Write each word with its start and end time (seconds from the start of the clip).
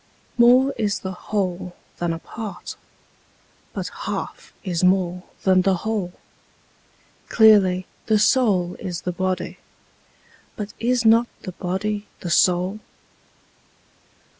More 0.35 0.73
is 0.79 1.01
the 1.01 1.11
whole 1.11 1.75
than 1.99 2.11
a 2.11 2.17
part: 2.17 2.75
but 3.71 3.89
half 3.89 4.51
is 4.63 4.83
more 4.83 5.21
than 5.43 5.61
the 5.61 5.75
whole: 5.85 6.13
Clearly, 7.29 7.85
the 8.07 8.17
soul 8.17 8.75
is 8.79 9.01
the 9.03 9.11
body: 9.11 9.59
but 10.55 10.73
is 10.79 11.05
not 11.05 11.27
the 11.43 11.51
body 11.51 12.07
the 12.21 12.31
soul? 12.31 12.79